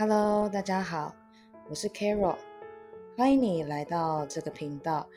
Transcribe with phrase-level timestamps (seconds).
[0.00, 1.12] Hello，大家好，
[1.68, 2.36] 我是 Carol，
[3.16, 5.08] 欢迎你来到这个频道，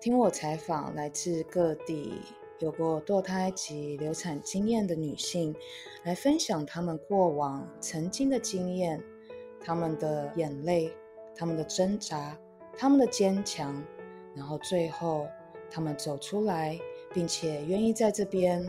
[0.00, 2.22] 听我采访来自各地
[2.58, 5.54] 有过堕胎及流产经验的女性，
[6.02, 8.98] 来分享她们过往曾经的经验，
[9.60, 10.90] 她们的眼泪，
[11.34, 12.34] 她们的挣扎，
[12.74, 13.84] 她们的坚强，
[14.34, 15.28] 然后最后
[15.70, 16.80] 她们走出来，
[17.12, 18.66] 并且愿意在这边。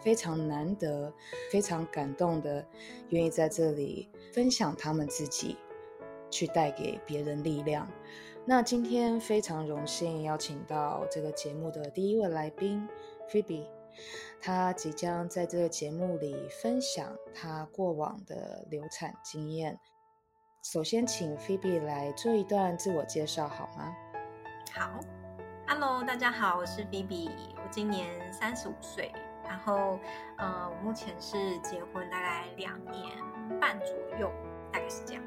[0.00, 1.12] 非常难得，
[1.50, 2.66] 非常感动的，
[3.08, 5.56] 愿意在这里分享他们自己，
[6.30, 7.88] 去带给别人力量。
[8.46, 12.86] 那今天非常荣幸邀请到这个节目的第一位来宾
[13.26, 13.66] 菲比，
[14.38, 19.80] 她即将在这个节目里分享她过往的流产经验。
[20.62, 23.94] 首先，请菲比来做一段自我介绍好吗？
[24.74, 25.00] 好
[25.66, 29.10] ，Hello，大家好，我是菲比，我今年三十五岁。
[29.44, 29.98] 然后，
[30.36, 33.16] 呃，我目前是结婚大概两年
[33.60, 34.30] 半左右，
[34.72, 35.22] 大概是这样。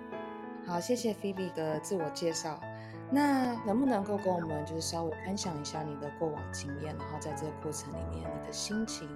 [0.65, 2.59] 好，谢谢菲比的自我介绍。
[3.09, 9.07] 那能不能够跟我们就是稍微分享一下你的过往经验，然后在这个过程里面你的心情，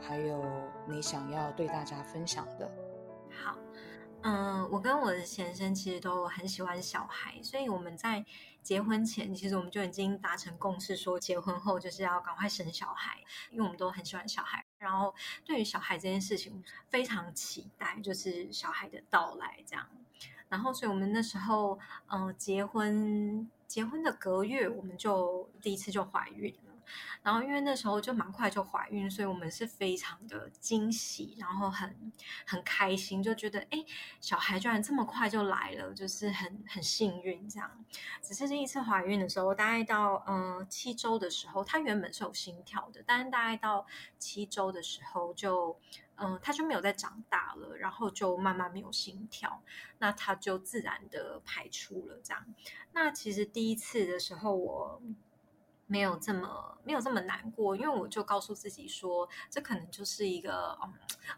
[0.00, 0.44] 还有
[0.86, 2.68] 你想要对大家分享的？
[3.30, 3.56] 好。
[4.22, 8.24] 嗯，我跟我的先生其实都很喜欢小孩，所以我们在
[8.62, 14.64] 结婚前，其实我们就已经达成共识，说结婚后就是要赶快生小孩，因为我们都很喜欢小孩。
[14.78, 19.88] 然后对于小孩这件事情非常期待，就是小孩的到来这样。
[20.48, 26.54] 然后，所以我们那时候，嗯，结婚结婚的隔月，我们就第一次就怀孕。
[27.22, 32.12] 然后因为那时候就蛮快就怀孕，所以我们是非常的惊喜，然后很
[32.46, 33.84] 很开心，就觉得哎，
[34.20, 37.84] 小孩居然这么快就来了，就是很很幸运这样。
[38.22, 43.86] 只是第一次怀孕的时候，大概到嗯七周的时候，他原本是有心跳的，但是大概到
[44.18, 45.78] 七周的时候就
[46.16, 49.62] 嗯他就没有再长大了，然后就慢慢没有心跳，
[49.98, 52.44] 那他就自然的排出了这样。
[52.92, 55.02] 那其实第一次的时候我。
[55.88, 60.94] 没有这么没有这么难过，因为我就告诉自己说，这可能就是一个嗯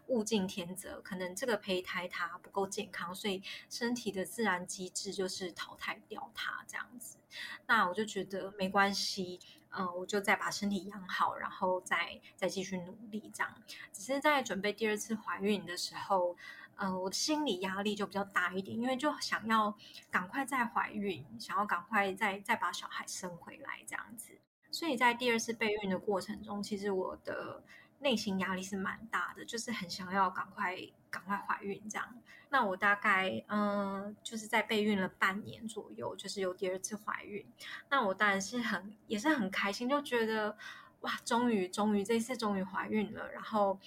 [0.07, 7.17] 物竞天择，可能这个胚胎它不够健康，所以身体的自然机制就是淘汰掉它这样子。
[7.65, 9.39] 那我就觉得没关系，
[9.69, 13.55] 嗯，我就再把身体养好，然后再再继续努力这样。
[13.93, 16.35] 只是在准备第二次怀孕的时候。
[16.83, 19.71] 嗯，我的心理压力就比较大一点，因为就想要
[20.09, 24.39] 赶快再怀孕，想要赶快再再把小孩生回来这样子。
[24.71, 27.63] 所以在第二次备孕的过程中，其实我的
[27.99, 30.75] 内心压力是蛮大的，就是很想要赶快
[31.11, 32.15] 赶快怀孕这样。
[32.49, 37.45] 那我大概嗯，就是在备孕了半年左右，就是有第二次怀孕。
[37.91, 40.57] 那我当然是很也是很开心，就觉得
[41.01, 43.79] 哇，终于终于这次终于怀孕了，然后。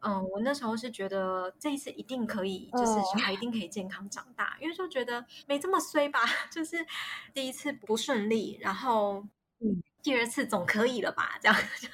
[0.00, 6.20] 嗯，我那时候是觉得这一次一定可以，就是小孩一定可以健康长大，因为就觉得没这么衰吧，
[6.52, 6.76] 就是
[7.34, 9.24] 第一次不顺利，然后
[9.60, 11.38] 嗯，第二次总可以了吧？
[11.40, 11.56] 这样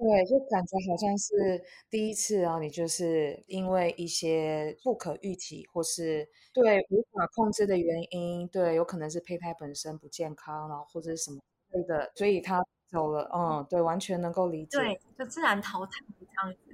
[0.00, 11.38] 对，就感觉好像是第一次啊，你就是因为一些不可预期或是对无法控制的原因，对，有可能是胚胎本身不健康，然后或者是什么
[11.70, 13.28] 之类的，所以他走了。
[13.34, 16.69] 嗯，对，完全能够理解，对，就自然淘汰这样子。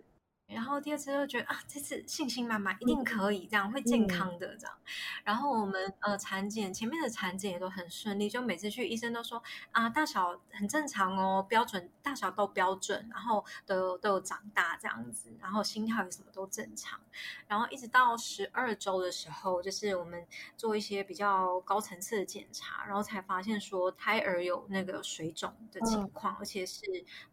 [0.48, 4.78] 然后第二次就觉得啊，这次信心满满，一定可以，这样会健康的这样。
[5.24, 9.42] 然后我们呃产检前面的产检也都很顺利，就每次去医生都说
[9.72, 17.00] 啊大小很正常哦，标准大小都标准，然后都都有长大这样子，然后心跳也什么都正常。
[17.48, 20.24] 然后一直到十二周的时候，就是我们
[20.56, 26.82] 做一些比较高层次的检查，然后才发现说胎儿有那个水肿的情况，而且是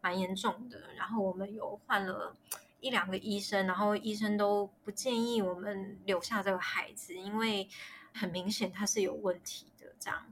[0.00, 0.92] 蛮严重的。
[0.96, 2.34] 然后我们有换了。
[2.84, 7.66] 一两个医生，然后医生都不建议我们留下这个孩子，因为
[8.12, 9.86] 很明显他是有问题的。
[9.98, 10.22] 这样，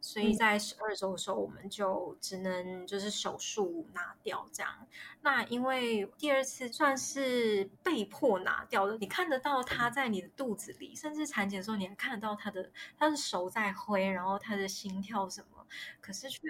[0.00, 4.44] 所以在十二周的时候，我们就只能就是手术拿掉。
[4.52, 4.88] 这样，
[5.22, 15.64] 那因为第二次算是被迫拿掉的，你看得到他在你的肚子里，甚至产检的时候你还看得到他的他的手在挥，然后他的心跳什么，
[16.00, 16.40] 可是却。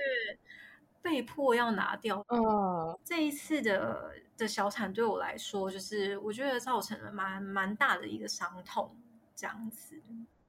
[1.02, 2.24] 被迫要拿掉。
[2.28, 8.96] 嗯，这一次的的小产对我来说，就是我觉得造成了蛮蛮大的一个伤痛，
[9.34, 10.00] 这样子。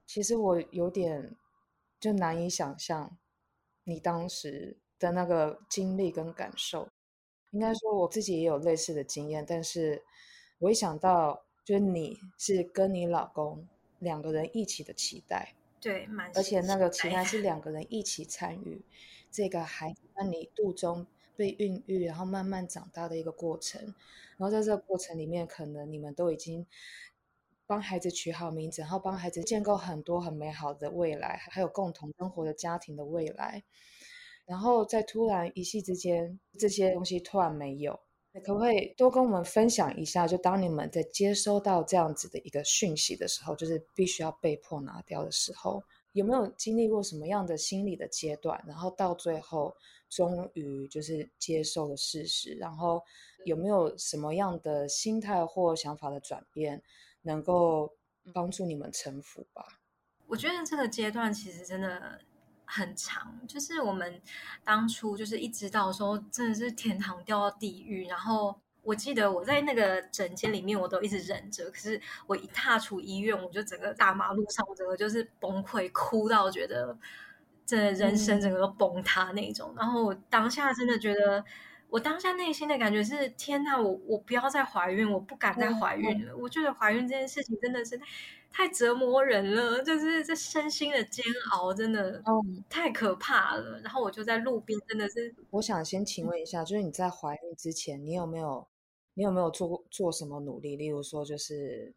[0.05, 1.35] 其实我有点
[1.99, 3.17] 就难以想象
[3.83, 6.89] 你当时的那个经历跟感受。
[7.51, 10.01] 应该说我自己也有类似的经验，但是
[10.59, 13.67] 我一想到就是你是跟你老公
[13.99, 18.81] 两个人一起的期待，对，而且那个期待是两个人一起参与。
[19.31, 23.81] 这个孩子在你肚中被孕育，然后慢慢长大的一个过程，
[24.37, 26.67] 然后在这个过程里面，可能你们都已经
[27.65, 33.63] 帮孩子取好名字，然后帮孩子建构很多很美好的未来，还有共同生活的家庭的未来。
[34.45, 37.97] 然后在突然一夕之间，这些东西突然没有，
[38.43, 40.27] 可不可以多跟我们分享一下？
[40.27, 45.81] 就当你们在接收到这样子的一个讯息的时候，就是必须要被迫拿掉的时候，
[46.13, 48.63] 有没有经历过什么样的心理的阶段？
[48.67, 49.75] 然后到最后，
[50.09, 53.03] 终于就是接受了事实，然后
[53.45, 56.81] 有没有什么样的心态或想法的转变，
[57.21, 57.95] 能够
[58.33, 59.79] 帮助你们臣服吧？
[60.27, 62.19] 我觉得这个阶段其实真的。
[62.73, 64.21] 很长，就是我们
[64.63, 76.97] 当初就是一直到说真的是天堂掉到地狱，然后我记得我在那个诊间里面，我都一直忍着，可是我一踏出医院，我就整个大马路上，我整个就是崩溃，哭到觉得
[77.65, 79.73] 这人生整个都崩塌那种。
[79.77, 81.43] 然后我当下真的觉得，
[81.89, 86.35] 我当下内心的感觉是：天呐，我我不要再怀孕，我不敢再怀孕了。
[86.35, 87.99] 我觉得怀孕这件事情真的是。
[88.53, 91.23] 太折磨人了，就是这身心的煎
[91.53, 92.21] 熬，真的
[92.67, 93.79] 太可怕了。
[93.79, 95.33] 然后我就在路边，真的是。
[95.51, 98.67] 我想先请问一下，就是你在怀孕之前，你有没有，
[99.13, 100.75] 你有没有做做什么努力？
[100.75, 101.93] 例如说，就是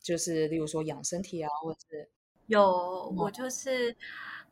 [0.00, 2.10] 就是，例如说养身体啊，或者是
[2.46, 3.96] 有我就是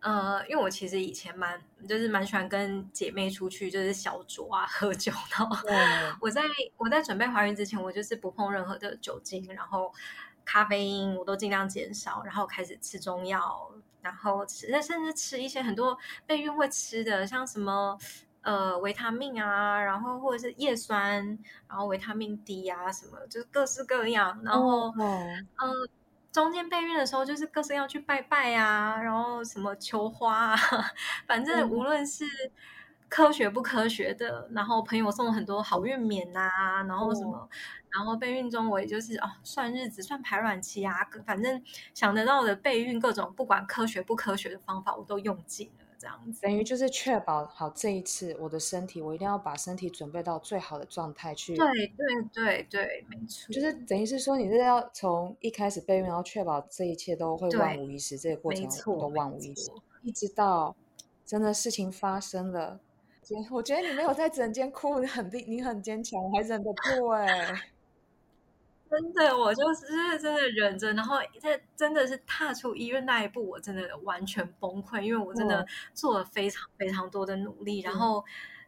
[0.00, 5.12] 呃，因为我其实以前蛮就是蛮喜欢跟姐妹出去，就是小酌啊，喝酒。
[5.30, 5.56] 然后
[6.20, 6.42] 我在
[6.76, 9.92] 我在准备怀孕之前，我就是不碰任何的酒精，然后。
[10.42, 13.70] 咖啡因我都尽量减少，然后开始吃中药，
[14.00, 15.96] 然后吃，甚至吃一些很多
[16.26, 17.96] 备孕会吃的，像什么
[18.42, 21.24] 呃维他命啊，然后或者是叶酸，
[21.68, 24.40] 然后维他命 D 啊，什么就是各式各样。
[24.44, 25.46] 然后嗯，
[26.32, 30.56] 中间备孕的时候就是各式要去拜拜啊，然后什么求花，啊，
[31.26, 32.24] 反正无论是。
[33.12, 37.48] 科学不科学的，然后朋友送了很多好运棉啊，然后什么，
[37.90, 40.94] 然后备孕中我也就是哦算日子算排卵期啊，
[41.26, 41.60] 反正
[41.92, 51.54] 想得到的备孕各种不管科学不科学的方法我都用尽了，这样子等于就是确保好这一次我的身体，我一定要把身体准备到最好的状态去。
[51.54, 59.70] 对对对对，没错，就是等于是说你是要从一开始备孕，然后确保这一切都会万无一失，这个过程都万无一失，
[60.02, 60.74] 一直到
[61.26, 62.80] 真的事情发生了。
[63.52, 67.54] 我觉得你没有在整间哭，你很厉，你很坚强，我还忍得住哎。
[68.90, 75.64] 真的，我就是真的忍着，然后在真的是踏出医院那一步，我真的完全崩溃，因为我真的
[75.94, 78.24] 做了非常非常多的努力，然后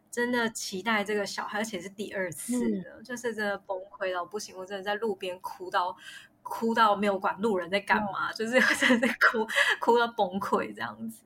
[0.09, 5.93] 真的期待这个小孩，而且是第二次了，就是真的崩溃到不行，我真的在路边哭到
[6.41, 9.45] 哭到没有管路人在干嘛，就是 真的哭
[9.81, 11.21] 哭到崩溃这样子，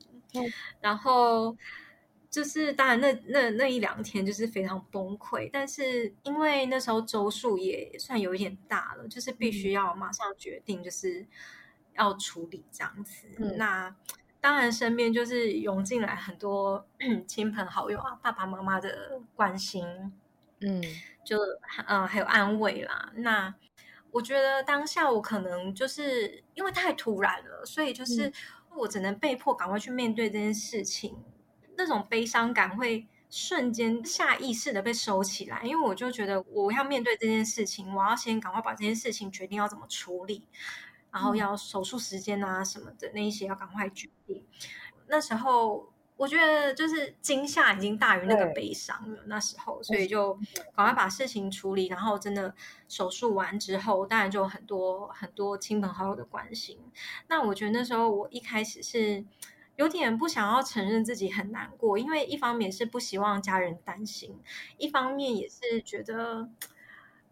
[0.82, 1.56] 然后。
[2.38, 11.26] 就是当然，那那那一两天就是非常崩溃，但是因为那时候周数也算有一点大了，就是必须要马上决定，就是
[11.94, 13.28] 要处理这样子。
[13.58, 13.96] 那
[14.40, 16.86] 当然，身边就是涌进来很多
[17.26, 19.84] 亲朋好友啊，爸爸妈妈的关心，
[20.60, 20.80] 嗯，
[21.26, 21.40] 就
[21.88, 23.12] 呃还有安慰啦。
[23.16, 23.52] 那
[24.12, 28.32] 我觉得当下我可能就是因为太突然了，所以就是
[28.76, 31.18] 我只能被迫赶快去面对这件事情。
[31.78, 40.44] 那种悲伤感会瞬间下意识的被收起来，因为我就觉得我要面对这件事情，我要先赶快把这件事情决定要怎么处理，
[41.12, 44.44] 然后要手术时间啊什么的那一些要赶快决定。
[45.08, 50.34] 那时候我觉得就是惊吓已经大于那个悲伤了，那时候，所以就
[50.74, 52.56] 赶快把事情处理，然后真的
[52.88, 56.80] 手术完之后，当然就很多很多亲朋好友的关心。
[57.28, 59.24] 那我觉得那时候我一开始是。
[59.78, 64.36] 有点不想要承认自己很难过，因为一方面是不希望家人担心，
[64.78, 66.50] 一方面也是觉得，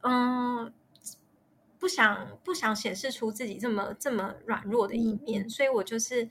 [0.02, 0.72] 嗯，
[1.80, 6.30] 不想不想显示出自己这么这么软弱的一面，所以我就是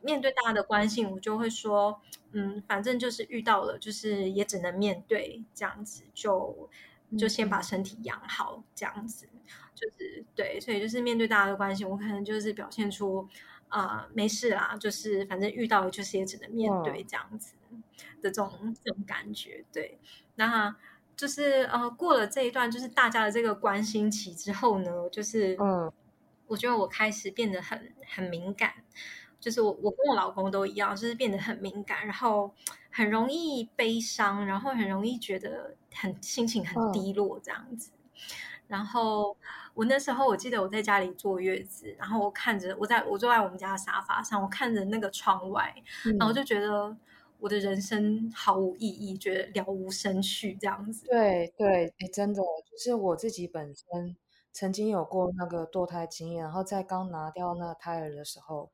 [0.00, 6.70] 面对大家的关心，我就会说，嗯，反正就是遇到了，就是也只能面对这样子，就
[7.18, 9.28] 就先把身体养好，这样子，
[9.74, 13.28] 就是对，所以就是面对大家的关心，我可能就是表现出。
[13.70, 17.54] 啊，没事啦，就是反正遇到就是也只能面对这样子
[18.20, 19.98] 的这种这种感觉，对。
[20.34, 20.76] 那
[21.16, 25.92] 就是呃，过了这一段就是大家的这个关心期之后呢，就是嗯，
[26.46, 28.72] 我觉得我开始变得很很敏感，
[29.38, 32.54] 就是我我跟我老公都一样，就是变得很敏感，然后
[32.90, 37.90] 很容易悲伤，然后很容易觉得很心情很低落这样子，
[38.70, 39.36] 然后。
[39.72, 45.72] 我那时候我记得我在家里坐月子，然后我看着我在我坐在我们家的沙发上，我看着那个窗外，
[46.18, 46.94] 然后就觉得
[47.38, 51.06] 我的人生毫无意义，觉得了无生趣这样子。
[51.06, 54.16] 对对，哎，真的就是我自己本身
[54.52, 58.70] 曾经有过那个堕胎经验，然后在刚拿掉那个胎儿的时候，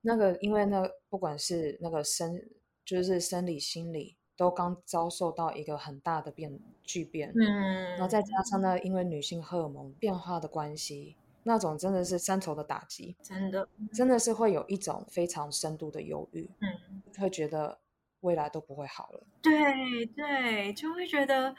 [0.00, 2.40] 那个因为那不管是那个生，
[2.84, 17.76] 就是生理、心理，都刚遭受到一个很大的变巨变，嗯，然后再加上呢，因为女性荷尔蒙变化的关系，那种真的是三重的打击，真的，真的是会有一种非常深度的忧郁，嗯，会觉得
[18.20, 19.20] 未来都不会好了。
[19.42, 21.52] 对对，就会觉得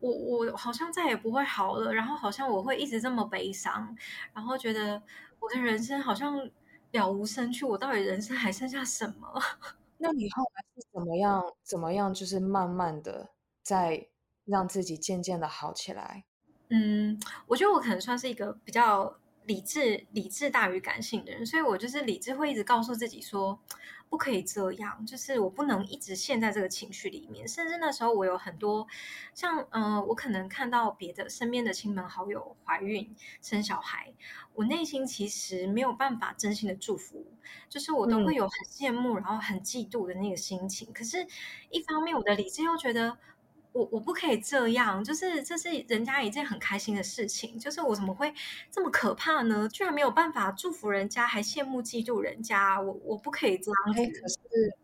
[0.00, 3.96] 我我好像再也不会好了，然后好像我会一直这么悲伤，
[4.32, 5.00] 然后觉得
[5.38, 6.50] 我的人生好像
[6.90, 9.40] 了无生趣，我到底人生还剩下什么？
[10.04, 11.42] 那你后来是怎么样？
[11.62, 12.12] 怎么样？
[12.12, 13.30] 就是慢慢的
[13.62, 14.06] 在
[14.44, 16.24] 让自己渐渐的好起来。
[16.68, 23.58] 嗯，我觉得我可能算是一个比较理智、理智大于感性的人，所以我就是理智会一直告诉自己说，
[24.08, 27.46] 不可以这样，就是我不能一直陷在这个情绪里面。
[27.48, 28.86] 甚至那时候我有很多
[29.34, 34.12] 像，嗯、我可能看到别的身边的亲朋好友怀孕生小孩，
[34.54, 37.26] 我内心其实没有办法真心的祝福，
[37.68, 40.92] 就是我都嗯会有很羡慕，然后很嫉妒的那个心情。
[40.92, 41.26] 可是，
[41.70, 43.18] 一方面我的理智又觉得。
[43.74, 48.32] 我我不可以这样，就是这是人家一件很开心的事情，就是我怎么会
[48.70, 49.68] 这么可怕呢？
[49.68, 54.10] 居然没有办法祝福人家，还羡慕嫉妒人家，我我不可以这样。
[54.22, 54.76] 可是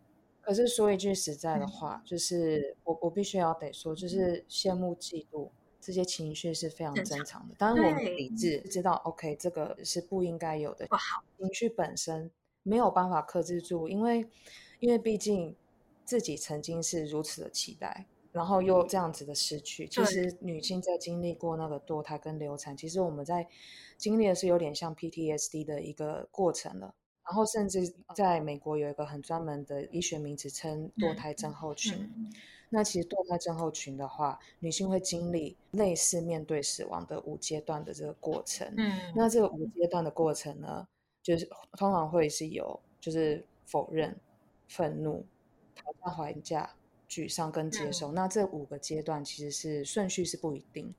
[0.42, 7.54] 可是说一句实在的嗯话，就是我我必须要得说，就是羡慕、嫉妒这些情绪是非常正常的。
[7.56, 12.28] 当然，我们对理智知道，OK，这个是不应该有的不好，情绪本身
[12.64, 14.26] 没有办法克制住，因为
[14.80, 15.54] 因为毕竟
[16.04, 18.06] 自己曾经是如此的期待。
[18.32, 23.46] 然后又这样子的失去，其对实女性在经历过那个堕胎跟流产，其实我们在
[23.96, 26.94] 经历的是有点像 PTSD 的一个过程了。
[27.25, 31.94] 然后甚至在美国有一个很专门的医学名词称堕胎症候群。
[32.16, 32.32] 嗯
[32.72, 38.72] 那其实堕胎症候群的话，女性会经历类似面对死亡的五阶段的这个过程。
[38.76, 40.87] 嗯，那这个五阶段的过程呢，
[41.20, 44.16] 就是通常会是有就是否认、
[44.68, 45.26] 愤怒、
[45.75, 46.70] 讨价还价、
[47.10, 48.12] 沮丧跟接受。
[48.12, 50.94] 那这五个阶段其实是顺序是不一定。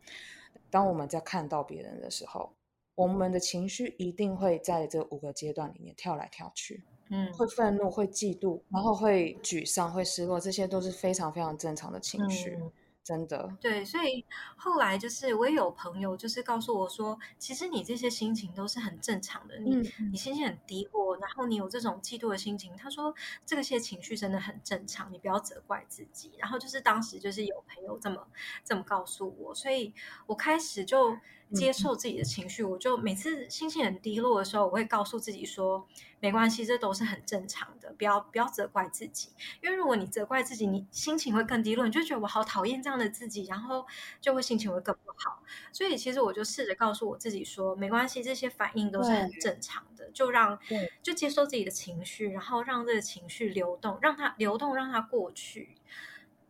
[0.69, 2.51] 当我们在看到别人的时候，
[2.95, 12.71] 我们的情绪一定会在这五个阶段里面跳来跳去，嗯会愤怒、会嫉妒，然后会沮丧、会失落，这些都是非常非常正常的情绪，嗯
[13.03, 13.57] 真的。
[13.59, 14.23] 对，所以
[14.55, 23.13] 后来就是我也有朋友就是告诉我说，其实你这些心情都是很正常的，你、嗯你心情很低落，然后你有这种嫉妒的心情，他说
[23.45, 26.31] 这些情绪真的很正常，你不要责怪自己。
[26.37, 28.27] 然后就是当时就是有朋友这么
[28.63, 29.93] 这么告诉我，所以
[30.27, 31.17] 我开始就
[31.53, 35.85] 接受自己的情绪，我就每次心情很低落的时候，我会告诉自己说，
[36.19, 39.29] 没关系，这都是很正常的，不要不要责怪自己。
[39.61, 43.85] 因为如果你责怪自己，你心情会更低落，你就觉得我好讨厌这样的自己，然后
[44.21, 45.43] 就会心情会更不好。
[45.73, 50.57] 所以其实我就试着告诉我自己说，没关系，这些反应都是很正常的，就让
[51.03, 55.75] 就接受自己的情绪，然后让这个情绪流动，让它流动，让它过去。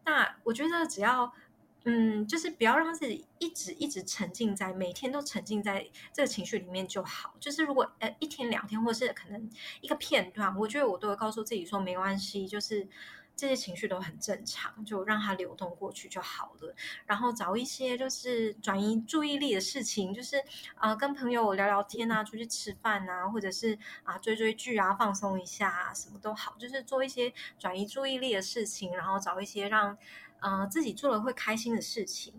[0.05, 1.33] 那我觉得只要。
[1.83, 7.33] 嗯，就是不要让自己一直一直沉浸在每天都沉浸在这个情绪里面就好。
[7.39, 9.49] 就是如果呃一天两天，或是可能
[9.81, 12.87] 一个片段，我觉得我都会告诉自己说没关系，就是
[13.35, 16.75] 这些情绪都很正常，就让它流动过去就好了。
[17.07, 20.39] 然后找一些就是转移注意力的事情，就是
[20.75, 29.97] 啊、跟朋友聊聊天啊，出去吃饭啊，或者是啊追追剧啊，放松一下啊，什么都好，就是做一些转移注意力的事情，然后找一些让
[30.41, 32.33] 呃自己做了会开心的事情，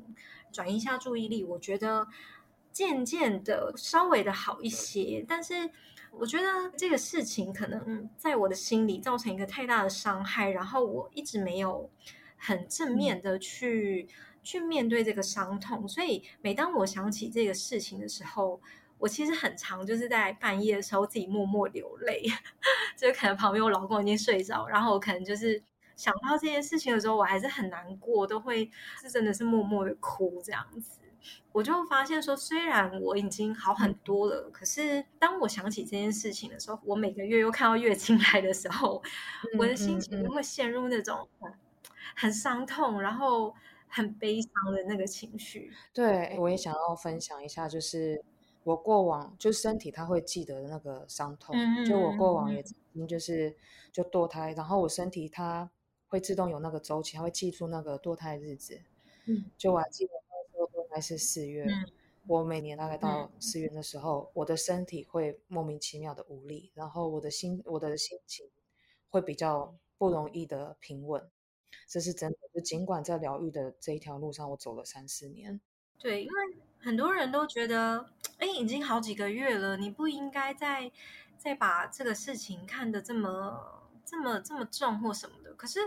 [0.52, 1.42] 转移一下注意力。
[1.42, 2.06] 我觉得
[2.71, 5.71] 渐渐的稍微的好一些，但是
[6.11, 11.90] 我觉得这个事情可能在我的心里造成一个太大的伤害，然后我一直没有
[12.37, 14.06] 很正面的去、
[14.42, 18.61] 去面对这个伤痛，所以每当我想起这个事情的时候。
[18.99, 22.23] 我其实很常就是在半夜的时候自己默默流泪，
[22.97, 25.61] 就是可能旁边我老公已经睡着，然后我可能就是
[25.96, 28.70] 想到这件事情的时候，我还是很难过，都会
[29.00, 30.99] 是真的是默默的哭这样子。
[31.52, 39.00] 我就发现说，虽然我已经好很多了，可是当我想起这件事情的时候，我每个月又看到月经来的时候，
[39.56, 41.52] 我的心情就会陷入那种很
[42.16, 43.54] 很伤痛，然后
[43.87, 45.70] 很悲伤的那个情绪。
[45.92, 48.25] 对，我也想要分享一下，就是
[48.64, 53.54] 我过往就身体它会记得那个伤痛，嗯就我过嗯往也曾经就是
[53.92, 55.70] 就堕胎，然后我身体它
[56.12, 58.78] 会自动有那个周期，它会记住那个堕胎日子。
[59.25, 61.87] 嗯，就我还记得那时候堕胎是四月，嗯
[62.26, 68.47] 我每年大概到四月的时候，我的身体会莫名其妙的无力，然后我的心我的心情
[69.09, 71.26] 会比较不容易的平稳，
[71.88, 72.37] 这是真的。
[72.54, 75.59] 就尽管在疗愈的这一条路上，我走了三四年。
[75.99, 76.35] 对，因为
[76.78, 78.04] 很多人都觉得，
[78.37, 80.92] 哎，已经好几个月了，你不应该再
[81.38, 85.41] 再把这个事情看得这么这么这么重或什么的。
[85.62, 85.78] 可是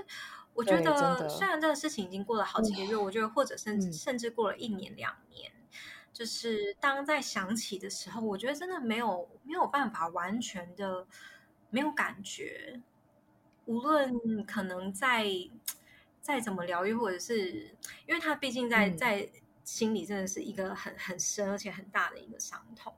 [0.53, 5.51] 我觉得，虽然这个事情已经过了好几个月，我觉得或者甚至甚至过了一年两年，
[6.13, 11.05] 就是当在想起的时候，我觉得真的没有没有办法完全的
[11.69, 12.81] 没有感觉。
[13.65, 15.25] 无论可能在
[16.21, 19.29] 再怎么疗愈，或者是因为他毕竟在在。
[19.65, 22.93] 心里真的是一个很很深而且很大的一个伤痛，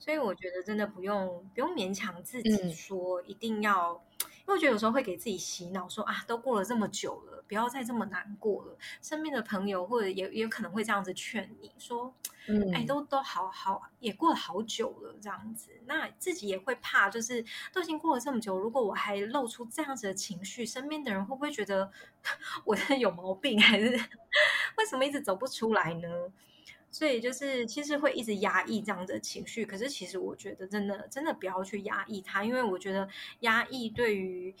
[0.00, 4.04] 所以我觉得真的不用不用勉强自己说一定要，
[4.46, 8.78] 因为我觉得有时候会给自己洗脑说啊，都过了这么久了，不要再这么难过了。
[9.02, 12.14] 身边的朋友或者也也可能会这样子劝你说，
[12.46, 21.90] 嗯，哎，都都好好也过了好久了这样子，那自己也会怕，就是都已经过了这么久，如果我还露出这样子的情绪，身边的人会不会觉得
[22.64, 23.90] 我有毛病还是？
[24.78, 26.08] 为什么一直走不出来呢？
[26.90, 33.06] 所以就是其实会一直压抑这样的情绪，可是其实我觉得真的真的不要去压抑它，因为我觉得
[33.40, 34.54] 压抑对于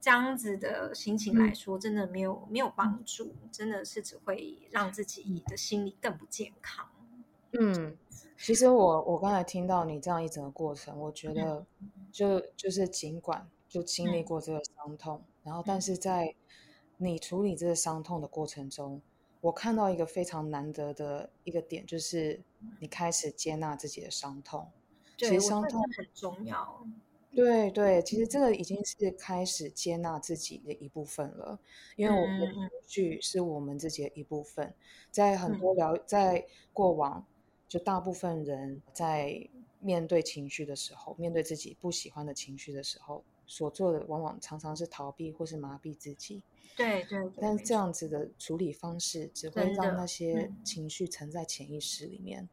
[0.00, 6.88] 这样子的心情来说，真的没有没有帮助，真的是只会让自己的心理更不健康。
[7.52, 7.96] 嗯，
[8.38, 11.66] 其实我我刚才听到你这样一整个过程，我觉得
[12.10, 16.34] 就就是尽管就经历过这个伤痛，然后但是在
[16.96, 19.02] 你处理这个伤痛的过程中。
[19.42, 22.40] 我看到一个非常难得的一个点，就是
[22.80, 24.66] 你开始接纳自己的伤痛。
[25.18, 26.86] 其实伤痛很重要。
[27.34, 31.58] 对对，其实这个已经是开始接纳自己的一部分了。
[31.96, 32.54] 因为我们的情
[32.86, 34.72] 绪是我们自己的一部分，
[35.10, 37.26] 在很多聊在过往，
[37.66, 39.48] 就大部分人在
[39.80, 46.42] 面对情绪的时候，面对自己不喜欢的情绪的时候，所做的往往常常是逃避或是麻痹自己。
[46.74, 52.48] 对对，但这样子的处理方式只会让那些情绪沉在潜意识里面。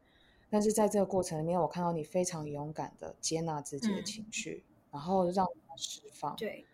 [0.49, 6.35] 但是在这个过程里面，我看到你非常勇敢的接纳自己的情绪，然后让它释放。
[6.35, 6.65] 对。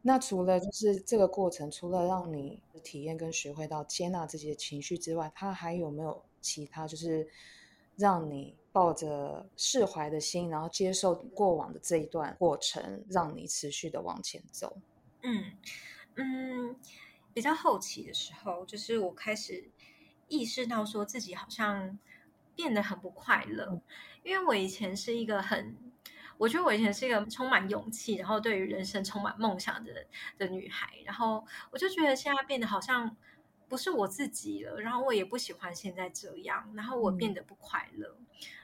[0.00, 7.28] 那除了就是这个过程，除了让你体验跟学会到接纳自己的情绪之外，它还有没有其他就是
[7.96, 14.76] 让你抱着释怀的心，然后接受过往的这一段过程，让你持续的往前走？
[15.22, 15.52] 嗯。
[16.16, 16.76] 嗯，
[17.32, 19.70] 比较后期的时候，就是我开始
[20.28, 21.98] 意识到说自己好像
[22.54, 23.80] 变得很不快乐，
[24.24, 25.74] 因为我以前是一个很，
[26.36, 30.04] 我觉得我以前是一个充满勇气，然后对于人生充满梦想的
[30.36, 33.16] 的女孩，然后我就觉得现在变得好像
[33.70, 38.16] 不是我自己了，然后我也不喜欢现在这样，然后我变得不快乐。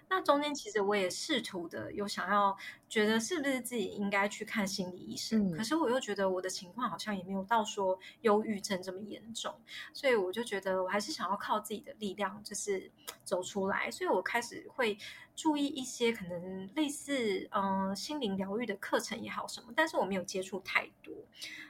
[0.08, 2.56] 那中间其实我也试图的有想要
[2.88, 9.54] 觉得是不是自己应该去看心理医生，可是我又觉得我的情况好像也没有到说忧郁症这么严重，
[9.92, 12.90] 所以我就觉得我还是想要靠自己的力量，就是
[13.24, 14.98] 走出来，所以我开始会。
[15.36, 21.14] 注意一些可能类似嗯心灵疗愈的课程也好什么，但是我没有接触太多，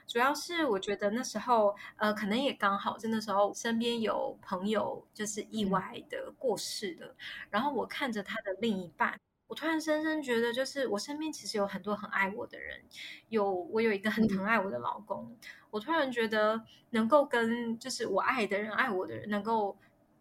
[0.06, 7.16] 主要是我觉得那时候呃可能也刚好，就那时候身边有朋友就是意外的过世了，
[7.50, 12.82] 然后我看着他的另一半，我突然深深觉得，就是我身边其实有很多很爱我的人，
[13.28, 15.36] 有我有一个很疼爱我的老公，
[15.70, 19.76] 我突然觉得能够跟就是我爱的人爱我的人能够。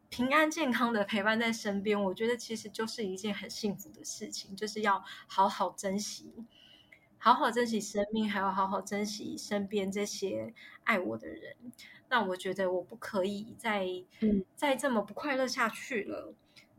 [0.07, 6.31] 平安健康的陪伴在身边，我觉得其实就是一件很幸福的事情，就是要好好珍惜，
[7.17, 11.57] 好好珍惜生命，还要好好珍惜身边这些爱我的人。
[12.07, 13.88] 那我觉得我不可以再
[14.55, 16.33] 再这么不快乐下去了，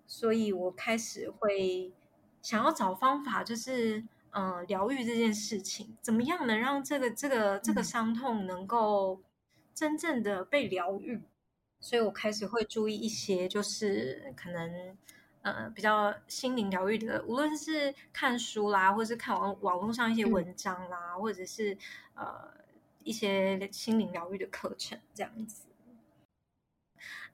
[0.07, 1.93] 所以我开始会
[2.47, 9.21] 想要找方法，就是嗯，疗愈这件事情，怎么样能让这个这个这个伤痛能够
[9.75, 11.21] 真正的被疗愈。
[11.81, 14.97] 所以我开始会注意一些，就是可能
[15.43, 21.77] 呃比较心灵疗愈的，无论是看书啦，或者是看网网络上一些文章啦，或者是
[22.15, 22.49] 呃
[23.03, 25.66] 一些心灵疗愈的课程这样子。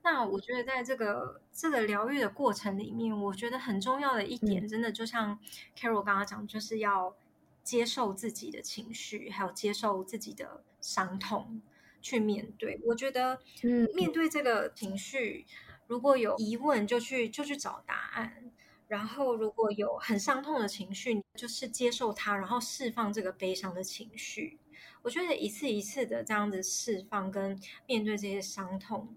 [0.03, 5.39] 那我觉得在这个这个疗愈的过程里面，我觉得很重要的一点，真的就像
[5.77, 7.15] Carol 刚刚讲，就是要
[7.63, 11.61] 接受自己的情绪，还有接受自己的伤痛。
[12.01, 15.45] 去面对，我觉得，嗯，面对这个情绪，
[15.87, 18.51] 如果有疑问，就去就去找答案。
[18.89, 24.59] 然后，如果有很伤痛的情绪，就是接受它，然后释放这个悲伤的情绪。
[25.01, 29.15] 我觉得一次一次的这样子释放跟面对这些伤痛，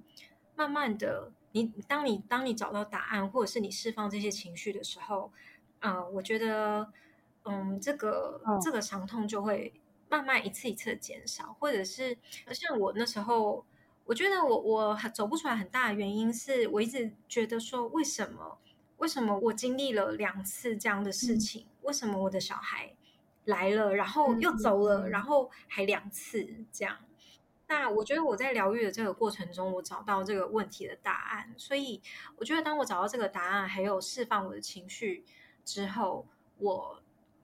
[0.56, 5.30] 慢慢的，你当你当你找到答案，或者是你释放这些情绪的时候，
[5.80, 6.90] 呃，我觉得，
[7.44, 9.72] 嗯，这个这个伤痛就会。
[10.08, 12.16] 慢慢一次一次的减少，或者是
[12.52, 13.66] 像我那时候，
[14.04, 18.56] 我觉得我我走不出来很大的原因是我一直觉得说，为什么
[18.98, 22.94] 为什么我经历了两次这样的事情，为什么我的小孩
[23.46, 26.96] 来了，然后又走了，然后还两次这样？
[27.68, 31.52] 那我觉得我在疗愈的这个过程中，我找到这个问题的答案。
[31.56, 32.00] 所以
[32.36, 35.24] 我觉得，当我找到这个答案，还有释放我的情绪
[35.64, 36.26] 之后，
[36.58, 37.02] 我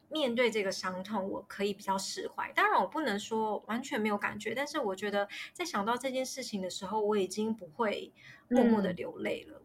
[0.08, 2.52] 面对这个伤痛，我可以比较释怀。
[2.52, 8.12] 当然，我不能说完全没有感觉，但是我觉得在想到这件事情的时候，我已经不会
[8.48, 9.60] 默默的流泪了。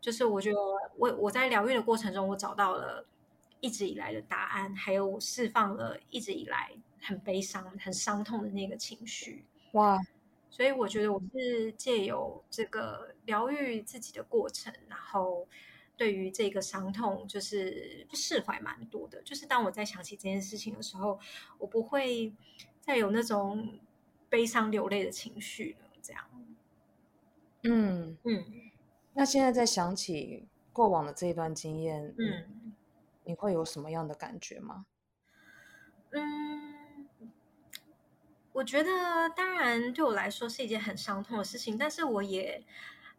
[0.00, 0.58] 就是我觉得，
[0.96, 3.04] 我我在疗愈的过程中，我找到了
[3.58, 6.70] 一直以来的答案，还有我释放了一直以来
[7.02, 9.44] 很悲伤、很伤痛的那个情绪。
[9.72, 9.98] 哇，
[10.50, 15.46] 所以我觉得我是借由这个疗愈自己的过程，然后
[15.96, 19.20] 对于这个伤痛就是释怀蛮多的。
[19.22, 21.20] 就是当我在想起这件事情的时候，
[21.58, 22.32] 我不会
[22.80, 23.78] 再有那种
[24.28, 25.86] 悲伤流泪的情绪了。
[26.00, 26.24] 这样，
[27.64, 28.44] 嗯嗯。
[29.12, 32.72] 那现在在想起过往的这一段经验，嗯，
[33.24, 34.86] 你会有什么样的感觉吗？
[36.10, 36.57] 嗯。
[38.58, 42.64] 我觉得，当然对我来说是一件很伤痛的事情，但是我也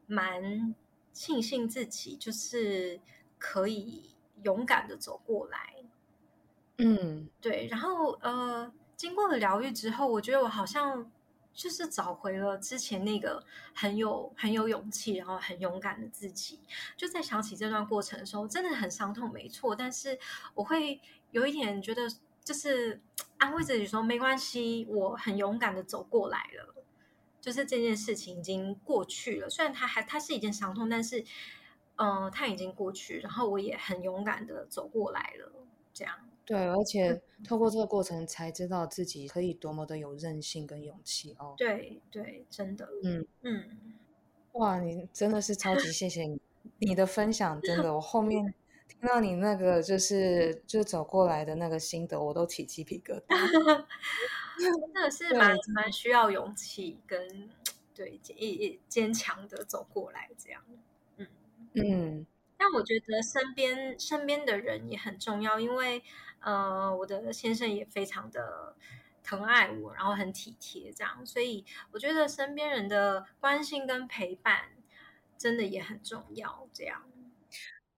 [0.05, 0.75] 蛮
[1.13, 2.99] 庆幸自己就是
[3.37, 5.75] 可以勇敢的走过来。
[6.79, 7.67] 嗯，对。
[7.71, 11.09] 然后呃，经过了疗愈之后，我觉得我好像
[11.53, 13.41] 就是找回了之前那个
[13.73, 16.59] 很有很有勇气，然后很勇敢的自己。
[16.97, 19.73] 就在想起这段过程的时候，真的很伤痛，没错。
[19.73, 20.19] 但是
[20.53, 20.99] 我会
[21.31, 22.09] 有一点觉得。
[22.43, 23.01] 就是
[23.37, 26.75] 安慰自己说没关系，我很勇敢的走过来了。
[27.41, 31.23] 就是这件事情已经过去了，虽然它还它是一件伤痛，但是
[31.95, 35.53] 嗯，它已经过去，然后我也很勇敢的走过来了。
[35.93, 36.13] 这样
[36.45, 41.53] 对，而且透过这个过程才知道自己可以多么的有韧性跟勇气哦。
[41.57, 43.95] 对对，真的，嗯嗯，
[44.53, 46.41] 哇，你真的是超级谢谢你
[46.79, 48.53] 你的分享，真的，我后面。
[48.99, 53.37] 听到你那个就是就走过来的那个心得，我都起鸡皮疙瘩。
[54.59, 57.49] 真的是蛮蛮需要勇气跟
[57.95, 58.35] 对坚
[58.89, 60.61] 坚强的走过来这样。
[61.15, 61.27] 嗯
[61.75, 62.27] 嗯。
[62.57, 66.03] 但我觉得身边身边的人也很重要，因为
[66.41, 68.75] 呃，我的先生也非常的
[69.23, 74.71] 疼爱我，然后很体贴这样，所以我觉得身边人的关心跟陪伴
[75.37, 77.03] 真的也很重要这样。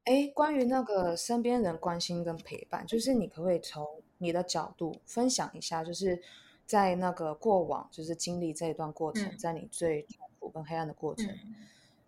[0.06, 3.88] 哎，关于那个身边人关心跟陪伴，就是你可不可以从
[4.18, 5.84] 你的角度分享一下？
[5.84, 6.20] 就是
[6.66, 11.28] 在那个过往，就是经历这一段过程，在你最痛苦跟黑暗的过程，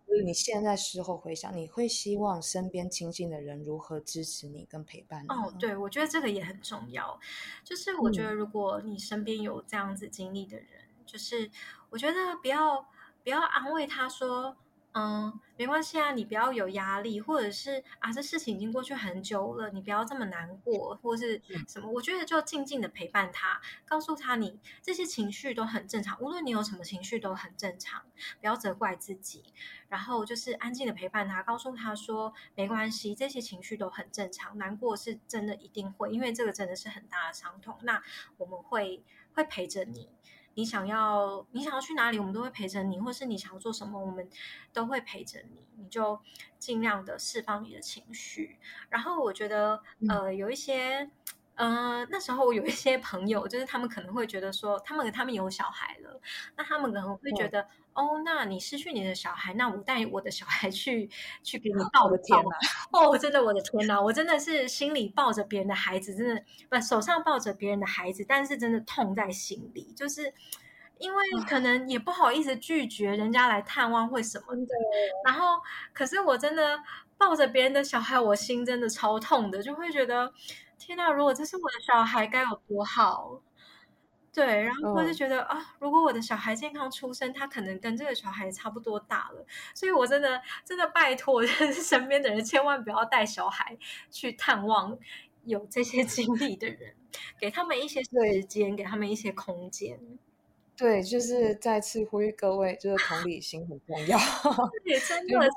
[0.08, 5.28] 就是你现在事后回想，你会希望身边亲近的人如何支持你跟陪伴你？
[5.28, 7.20] 哦，对，我觉得这个也很重要。
[7.62, 10.66] 就是我觉得，如果你身边有这样子经历的人，
[11.06, 11.48] 就是
[11.90, 12.84] 我觉得不要
[13.22, 14.56] 不要安慰他说。
[14.96, 21.90] 嗯，没关系啊，你不要有压力，或者是啊，这事情已经过去很久了，你不要这么难过，或是什么？
[21.90, 28.04] 我觉得就静静的陪伴他，告诉他你这些情绪都很正常，无论你有什么情绪都很正常，
[28.40, 29.42] 不要责怪自己，
[29.88, 38.00] 然后就是安静的陪伴他，告诉他说没关系，这些情绪都很正常，难过是真的一定会，因为这个真的是很大的伤痛，那
[38.36, 39.02] 我们会
[39.34, 40.08] 会陪着你。
[40.54, 44.28] 你想要，你想要去哪里，我们都会陪着你；或是你想要做什么，我们
[44.72, 45.64] 都会陪着你。
[45.76, 46.20] 你就
[46.58, 48.58] 尽量的释放你的情绪。
[48.88, 51.10] 然后我觉得，呃，有一些，
[51.56, 56.20] 呃，那时候我有一些朋友，就是他们可能会觉得说，他们他们有小孩了，
[56.56, 57.68] 那他们可能会觉得。
[57.94, 61.08] 哦，那你失去你的小孩，那我带我的小孩去
[61.44, 62.56] 去给你抱个天哪！
[62.90, 64.00] 哦，真的，我的天哪！
[64.00, 70.34] 我真的是心里抱着别人的孩子，真的不手上抱着别人的孩子，但是真的痛在心里，就是
[70.98, 74.74] 因为可能也不好意思拒绝人家来探望或什么的。
[75.24, 75.60] 然后，
[75.92, 76.78] 可是我真的
[77.16, 80.32] 抱着别人的小孩，我心真的超痛的，就会觉得
[80.78, 81.08] 天哪！
[81.12, 83.40] 如果这是我的小孩，该有多好！
[84.34, 93.78] 对，然后我就觉得啊，如果我的小孩健康出生，他可能跟这个小孩差不多大了，所以我真的真的拜托， 就是身边的人千万不要带小孩
[94.10, 94.98] 去探望
[95.44, 96.94] 有这些经历的人，
[97.38, 100.00] 给他们一些时间，给他们一些空间。
[100.76, 104.18] 对，就是再次呼吁各位，就是同理心很重要。
[104.84, 105.50] 对，真的千万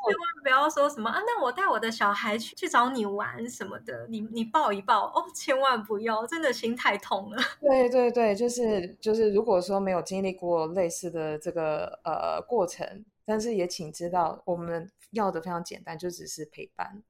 [0.44, 7.38] 不要说什么啊，那我带我的小孩去去找你玩什么的，你你抱一抱哦，千万不要，真的心太痛了。
[7.60, 17.02] 对对对，就是就是，如果说没有经历过类似的这个呃过程，但是也请知道，我们要的非常简单，就只是陪伴，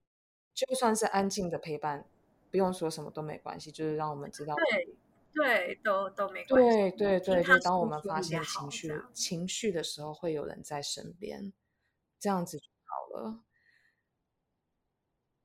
[0.54, 2.06] 就算是安静的陪伴，
[2.50, 4.56] 不用说什么都没关系，就是让我们知道。
[4.56, 4.96] 对。
[5.38, 6.92] 对，都都没关系。
[6.92, 11.54] 对对对，就当我们发现情绪情绪的时候，会有人在身边，
[12.20, 13.40] 这样子就好了。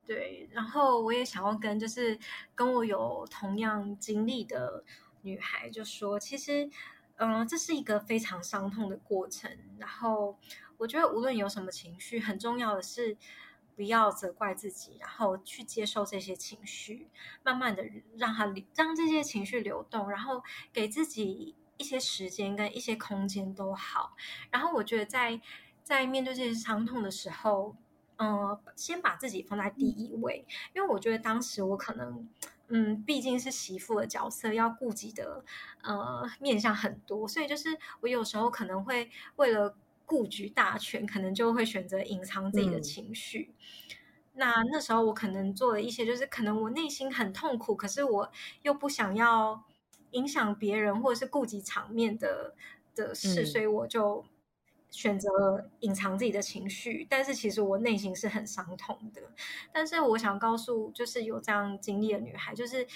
[0.05, 2.19] 对，然后我也想要跟就是
[2.55, 4.85] 跟我有同样经历的
[5.23, 6.69] 女孩就说，其实，
[7.17, 9.57] 嗯，这是一个非常伤痛的过程。
[9.79, 10.37] 然后
[10.77, 13.17] 我觉得无论有什么情绪，很重要的是
[13.75, 17.09] 不要责怪自己，然后去接受这些情绪，
[17.43, 17.85] 慢慢的
[18.17, 24.17] 让它让这些情绪流动，然后给自己一些时间跟一些空间都好。
[24.51, 25.41] 然后我觉得在
[25.83, 27.77] 在面对这些伤痛的时候。
[28.19, 32.29] 嗯，先把自己放在第一位，因为我觉得当时我可能，
[32.69, 35.45] 嗯，毕竟是媳妇的角色，要顾及的
[35.83, 39.75] 呃面向很多，所以就是我有时候可能会为了
[40.13, 43.55] 顾局大权，可能就会选择隐藏自己的情绪。
[44.35, 49.65] 那那时候我可能做了一些，就是可能我内心很痛苦，可是我又不想要
[50.11, 52.55] 影响别人或者是顾及场面的
[52.95, 54.25] 的事，所以我就。
[54.95, 59.23] 选择隐藏自己的情绪，但是其实我内心是很伤痛的。
[59.73, 62.87] 但是我想告诉，就是有这样经历的女孩，就是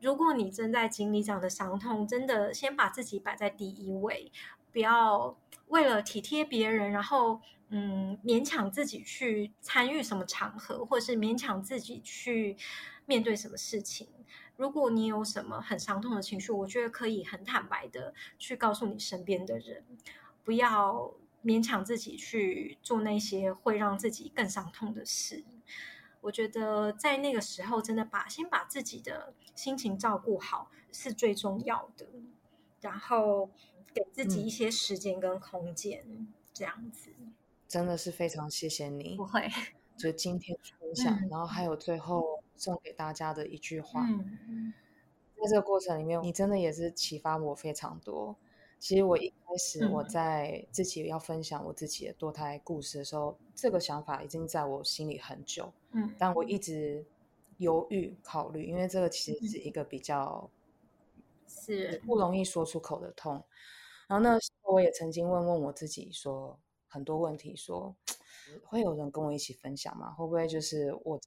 [0.00, 4.30] 如果你正在经历这样的伤痛，真的先把自己摆在第一位，
[4.72, 5.36] 不要
[5.68, 12.56] 为了体贴别人，然后嗯勉强自己去参与什么场合，或是勉强自己去
[13.06, 14.08] 面对什么事情。
[14.56, 19.84] 如果你有什么很伤痛的情绪，我觉得可以很坦白的去告诉你身边的人。
[20.44, 21.12] 不要
[21.44, 25.44] 勉强自己去做那些会让自己更伤痛的事。
[26.26, 32.06] 我觉得在那个时候，真的把先把自己的心情照顾好是最重要的，
[32.80, 33.48] 然后
[33.94, 37.12] 给自己一些时间跟空间，这样子。
[37.68, 39.48] 真的是非常谢谢你，不会，
[39.96, 44.00] 就今天分享，然后还有最后送给大家的一句话。
[44.48, 44.72] 嗯，
[45.36, 48.36] 在这个过程里面，你真的也是启发我非常多。
[48.78, 57.04] 其实我一开始我在自己要分享我自己的堕胎故事的时候，这个想法已经在我心里很久，嗯，但我一直
[57.56, 60.48] 犹豫考虑，因为这个其实是一个比较
[61.48, 63.42] 是不容易说出口的痛。
[64.06, 67.96] 然后那时候我也曾经问问我自己说很多问题，说
[68.66, 70.12] 会有人跟我一起分享吗？
[70.12, 71.18] 会不会就是我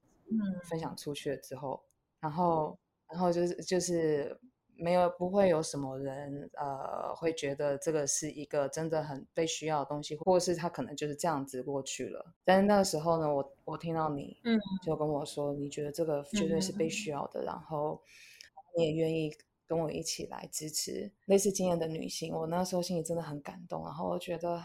[0.64, 1.82] 分享出去了之后，
[2.20, 4.40] 然后然后就是就是。
[4.82, 12.34] 没有，不会有什么人，呃，会觉得这个是一个真的很被需要的东西，或者是他可能就是这样子过去了。
[12.44, 18.02] 但是那个时候呢，我我听到你，嗯，就跟我说，你觉得这个绝对是被需要的，然后
[18.78, 19.32] 你也愿意
[19.68, 22.34] 跟我一起来支持类似经验的女性。
[22.34, 24.62] 我那时候心里真的很感动，然后我觉得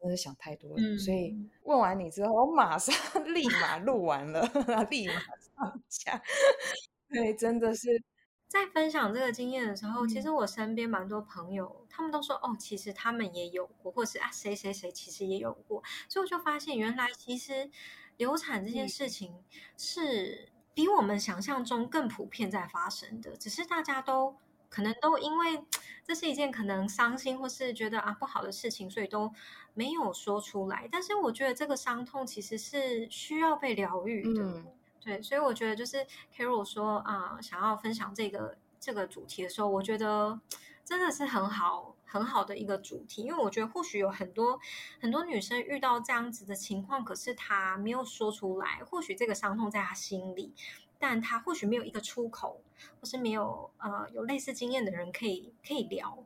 [0.00, 2.94] 真的想太多了，所以问完你之后，我马上
[3.34, 4.42] 立马录完了，
[4.90, 6.22] 立马上架。
[7.10, 8.02] 对，真的是。
[8.48, 17.68] 在分享这个经验的时候，其实我身边蛮多朋友，他们都说哦，其实他们也有过，或是啊谁谁谁其实也有过，所以我就发现原来其实
[18.16, 19.34] 流产这件事情
[19.76, 24.36] 是比我们想象中更普遍在发生的，只是大家都
[24.68, 25.64] 可能都因为
[26.04, 29.32] 这是一件可能伤心或是觉得啊不好的事情，所以都
[29.74, 30.88] 没有说出来。
[30.90, 34.62] 但是我觉得这个伤痛其实是需要被疗愈的。
[35.06, 36.04] 对，所以我觉得就是
[36.36, 40.40] Carol 说啊，想要分享这个这个主题的时候，我觉得
[40.84, 44.58] 真的是很好很好的一个主题，因为我觉得或许有很多
[45.00, 50.52] 很多女生遇到这样子的情况，可是她没有说出来，或许这个伤痛在她心里，
[50.98, 52.60] 但她或许没有一个出口，
[53.00, 56.18] 或是没有呃有类似经验的人可以可以聊，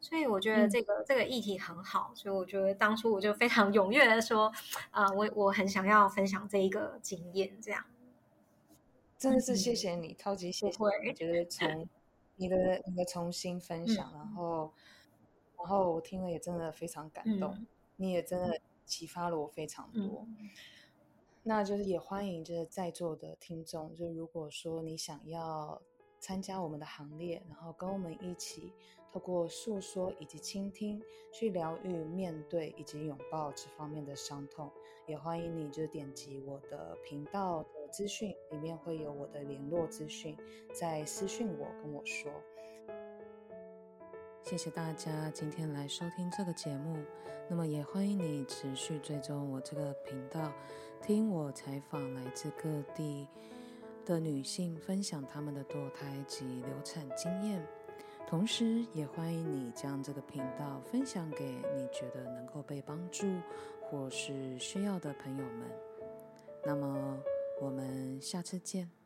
[0.00, 4.52] 所以我觉得这个这个议题很好，所以我觉得当初我就非常 踊跃的说
[4.92, 7.84] 啊，我我很想要分享这一个经验，这样。
[9.20, 10.78] 真的是谢谢你，超级谢谢！
[10.82, 11.86] 我觉得从
[12.36, 14.72] 你的你的重新分享，然后
[15.58, 20.26] 然后我听了也真的非常感动，你也真的启发了我非常多。
[21.42, 25.82] 那就是也欢迎就是在座的听众，就如果说你想要
[26.18, 28.72] 参加我们的行列，然后跟我们一起
[29.12, 30.98] 透过诉说以及倾听，
[31.30, 34.70] 去疗愈、面对以及拥抱这方面的伤痛，
[35.06, 37.66] 也欢迎你就点击我的频道。
[37.90, 40.36] 资讯里面会有我的联络资讯，
[40.72, 42.30] 在私讯我跟我说。
[44.42, 46.96] 谢谢大家今天来收听这个节目，
[47.48, 50.52] 那么也欢迎你持续追踪我这个频道，
[51.02, 53.28] 听我采访来自各地
[54.06, 57.64] 的女性分享她们的堕胎及流产经验，
[58.26, 61.44] 同时也欢迎你将这个频道分享给
[61.76, 63.26] 你觉得能够被帮助
[63.82, 65.68] 或是需要的朋友们。
[66.64, 67.20] 那么。
[67.60, 68.99] 我们下次见。